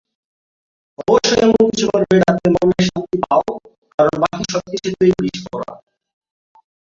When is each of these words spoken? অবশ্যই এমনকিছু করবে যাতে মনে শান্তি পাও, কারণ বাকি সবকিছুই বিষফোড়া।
অবশ্যই 0.99 1.39
এমনকিছু 1.45 1.85
করবে 1.93 2.15
যাতে 2.23 2.47
মনে 2.55 2.79
শান্তি 2.87 3.17
পাও, 3.23 3.49
কারণ 3.99 4.15
বাকি 4.21 4.43
সবকিছুই 4.53 5.11
বিষফোড়া। 5.19 5.71